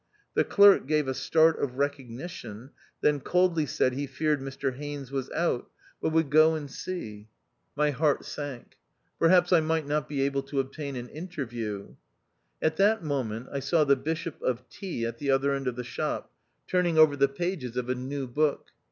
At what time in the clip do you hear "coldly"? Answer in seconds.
3.19-3.67